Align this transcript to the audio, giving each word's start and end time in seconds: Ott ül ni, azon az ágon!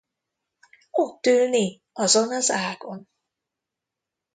Ott 0.91 1.25
ül 1.25 1.49
ni, 1.49 1.81
azon 1.93 2.31
az 2.33 2.49
ágon! 2.49 3.09